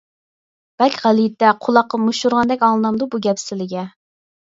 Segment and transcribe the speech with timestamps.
[0.81, 3.85] بەك غەلىتە، قۇلاققا مۇشت ئۇرغاندەك ئاڭلىنامدۇ بۇ گەپ سىلىگە؟!